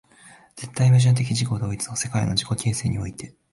[0.55, 3.35] 絶対矛盾的自己同一の世界の自己形成において、